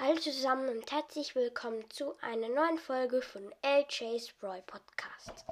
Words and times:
Hallo 0.00 0.14
zusammen 0.14 0.68
und 0.68 0.92
herzlich 0.92 1.34
willkommen 1.34 1.90
zu 1.90 2.14
einer 2.20 2.48
neuen 2.48 2.78
Folge 2.78 3.20
von 3.20 3.52
LJ's 3.64 4.32
Brawl 4.34 4.62
Podcast. 4.62 5.44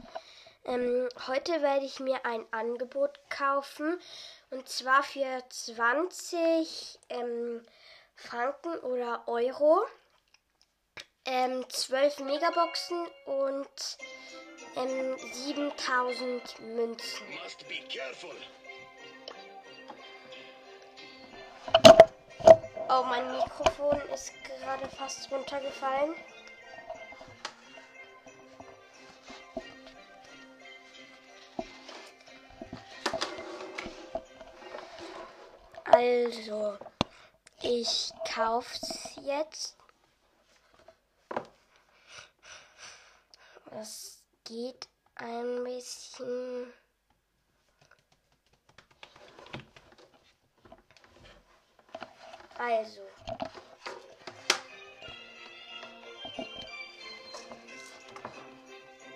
Ähm, 0.65 1.09
heute 1.27 1.63
werde 1.63 1.85
ich 1.85 1.99
mir 1.99 2.25
ein 2.25 2.47
Angebot 2.53 3.19
kaufen 3.29 3.99
und 4.51 4.69
zwar 4.69 5.03
für 5.03 5.43
20 5.49 7.01
ähm, 7.09 7.61
Franken 8.15 8.79
oder 8.85 9.27
Euro, 9.27 9.85
ähm, 11.25 11.69
12 11.69 12.21
Megaboxen 12.21 13.05
und 13.25 13.99
ähm, 14.77 15.19
7000 15.33 16.61
Münzen. 16.61 17.27
Oh, 22.99 23.03
mein 23.03 23.31
Mikrofon 23.31 24.01
ist 24.15 24.33
gerade 24.43 24.89
fast 24.89 25.31
runtergefallen. 25.31 26.15
Also, 35.85 36.79
ich 37.61 38.13
kauf's 38.35 39.11
jetzt. 39.21 39.77
Das 43.73 44.23
geht 44.45 44.89
ein 45.17 45.65
bisschen. 45.65 46.46
Also. 52.67 53.03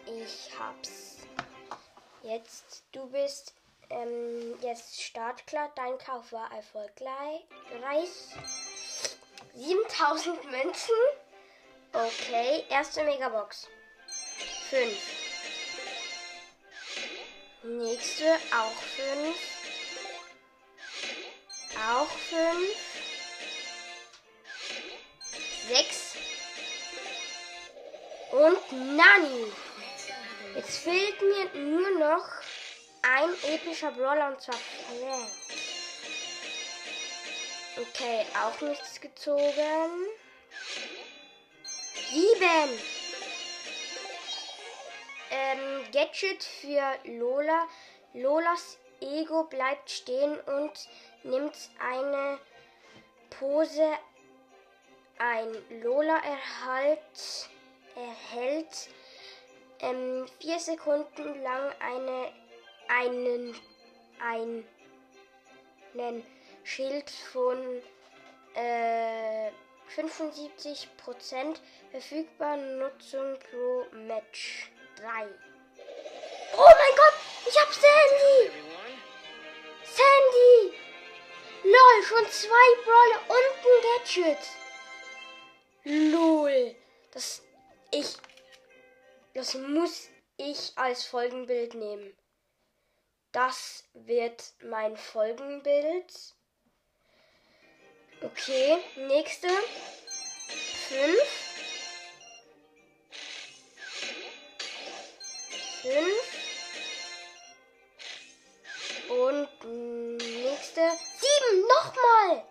Ich 0.06 0.50
hab's. 0.56 1.16
Jetzt, 2.22 2.84
du 2.92 3.06
bist 3.06 3.54
ähm, 3.88 4.56
jetzt 4.60 5.02
startklar. 5.02 5.72
Dein 5.74 5.98
Kauf 5.98 6.30
war 6.30 6.48
erfolgreich. 6.52 8.12
7000 9.56 10.44
Münzen. 10.44 10.94
Okay, 11.92 12.64
erste 12.68 13.02
Megabox. 13.02 13.66
5. 14.70 14.96
Nächste 17.64 18.32
auch 18.52 18.80
5. 18.96 19.36
Auch 21.90 22.08
5. 22.08 23.00
6. 25.70 26.16
Und 28.32 28.96
Nani. 28.96 29.52
Jetzt 30.56 30.78
fehlt 30.78 31.22
mir 31.22 31.62
nur 31.62 31.90
noch 31.96 32.26
ein 33.02 33.30
epischer 33.54 33.92
Brawler 33.92 34.32
und 34.32 34.40
zwar 34.40 34.56
Frank. 34.56 35.30
Okay, 37.76 38.26
auch 38.42 38.60
nichts 38.62 39.00
gezogen. 39.00 40.08
7. 42.10 42.40
Ähm, 45.30 45.84
Gadget 45.92 46.42
für 46.42 46.98
Lola. 47.04 47.68
Lolas 48.12 48.76
Ego 49.00 49.44
bleibt 49.44 49.88
stehen 49.88 50.36
und 50.40 50.72
nimmt 51.22 51.56
eine 51.78 52.40
Pose 53.30 53.88
ein. 55.20 55.54
Lola 55.82 56.16
erhalt, 56.16 57.48
erhält 57.94 58.88
ähm, 59.80 60.26
vier 60.40 60.58
Sekunden 60.58 61.42
lang 61.42 61.72
eine, 61.80 62.32
einen, 62.88 63.54
einen 64.20 64.64
Schild 66.64 67.10
von 67.10 67.82
äh, 68.54 69.50
75% 69.94 70.88
verfügbar 71.90 72.56
Nutzung 72.56 73.38
pro 73.50 73.84
Match 73.92 74.70
3. 74.96 75.28
Oh 76.56 76.58
mein 76.58 76.96
Gott, 76.96 77.14
ich 77.46 77.60
hab 77.60 77.70
Sandy! 77.72 78.50
Sandy! 79.84 80.74
Lol, 81.62 82.02
schon 82.04 82.26
zwei 82.30 82.74
Brawler 82.84 83.20
und 83.28 83.62
ein 83.62 83.82
Gadget. 83.82 84.42
Lol. 85.84 86.74
Das 87.12 87.42
ich 87.92 88.16
das 89.34 89.54
muss 89.54 90.08
ich 90.36 90.72
als 90.76 91.04
Folgenbild 91.04 91.74
nehmen. 91.74 92.16
Das 93.32 93.84
wird 93.94 94.42
mein 94.62 94.96
Folgenbild. 94.96 96.12
Okay, 98.22 98.78
nächste. 98.96 99.48
Fünf. 100.88 101.50
Fünf. 105.82 106.40
Und 109.08 110.18
nächste. 110.18 110.90
Sieben. 111.20 111.66
Nochmal. 111.68 112.44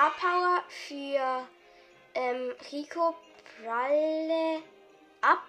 Star 0.00 0.12
Power 0.18 0.64
für 0.70 1.46
ähm, 2.14 2.54
Rico 2.72 3.14
Pralle 3.62 4.62
ab. 5.20 5.44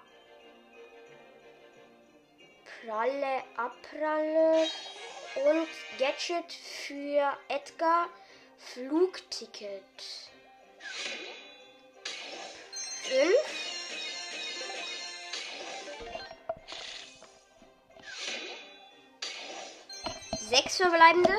Pralle 2.84 3.44
abpralle. 3.56 4.68
Und 5.36 5.70
Gadget 5.98 6.52
für 6.52 7.38
Edgar 7.48 8.10
Flugticket. 8.58 9.86
5. 13.04 13.32
Sechs 20.50 20.76
verbleibende. 20.76 21.38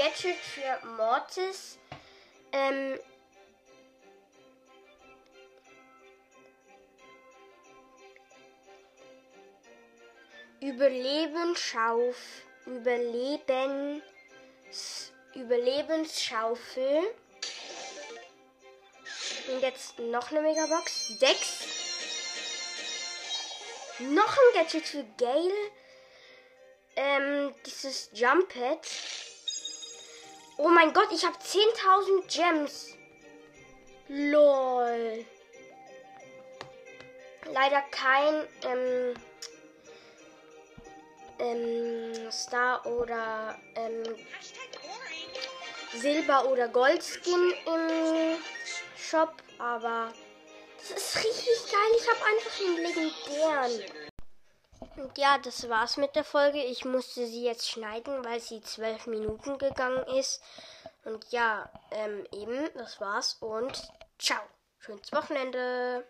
Gadget 0.00 0.38
für 0.38 0.86
Mortis. 0.96 1.78
Ähm, 2.52 2.98
Überlebensschauf, 10.62 12.16
Überlebens, 12.64 14.02
Überlebensschaufel. 15.34 17.14
Und 19.52 19.60
jetzt 19.60 19.98
noch 19.98 20.30
eine 20.30 20.40
Megabox. 20.40 21.08
Sechs. 21.18 21.66
Noch 23.98 24.34
ein 24.34 24.54
Gadget 24.54 24.86
für 24.86 25.04
Gale. 25.18 25.70
Ähm, 26.96 27.54
dieses 27.66 28.08
Jump 28.14 28.48
Pad. 28.48 28.88
Oh 30.62 30.68
mein 30.68 30.92
Gott, 30.92 31.08
ich 31.10 31.24
habe 31.24 31.36
10.000 31.38 32.26
Gems. 32.28 32.94
Lol. 34.08 35.24
Leider 37.50 37.80
kein 37.90 38.46
ähm, 38.64 39.14
ähm, 41.38 42.30
Star 42.30 42.84
oder 42.84 43.58
ähm, 43.74 44.02
Silber 45.94 46.44
oder 46.44 46.68
Goldskin 46.68 47.54
im 47.64 48.38
Shop, 48.98 49.32
aber 49.58 50.12
das 50.78 50.90
ist 50.90 51.16
richtig 51.16 51.72
geil. 51.72 51.90
Ich 51.96 52.06
habe 52.06 52.20
einfach 52.26 52.60
einen 52.60 52.76
legendären. 52.76 54.09
Und 54.96 55.16
ja, 55.18 55.38
das 55.38 55.68
war's 55.68 55.96
mit 55.96 56.16
der 56.16 56.24
Folge. 56.24 56.62
Ich 56.62 56.84
musste 56.84 57.26
sie 57.26 57.44
jetzt 57.44 57.68
schneiden, 57.70 58.24
weil 58.24 58.40
sie 58.40 58.60
zwölf 58.62 59.06
Minuten 59.06 59.58
gegangen 59.58 60.04
ist. 60.18 60.42
Und 61.04 61.30
ja, 61.30 61.70
ähm, 61.90 62.26
eben, 62.32 62.68
das 62.74 63.00
war's 63.00 63.34
und 63.40 63.90
ciao. 64.18 64.42
Schönes 64.78 65.12
Wochenende. 65.12 66.06